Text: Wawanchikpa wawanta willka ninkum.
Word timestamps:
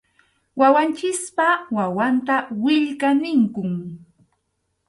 Wawanchikpa 0.59 1.47
wawanta 1.75 2.35
willka 2.63 3.09
ninkum. 3.21 3.71